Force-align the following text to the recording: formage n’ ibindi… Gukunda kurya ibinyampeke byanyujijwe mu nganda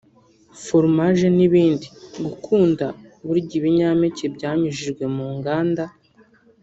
formage 0.63 1.27
n’ 1.35 1.39
ibindi… 1.47 1.87
Gukunda 2.25 2.85
kurya 3.25 3.53
ibinyampeke 3.59 4.25
byanyujijwe 4.35 5.03
mu 5.15 5.27
nganda 5.35 5.83